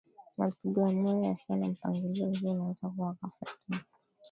mapigo 0.37 0.79
ya 0.85 0.91
moyo 0.93 1.21
yasiyo 1.29 1.55
na 1.55 1.67
mpangilio 1.69 2.27
hivyo 2.27 2.51
unaweza 2.51 2.89
kufa 2.89 3.15
ghafla 3.21 3.51
tu 3.77 3.85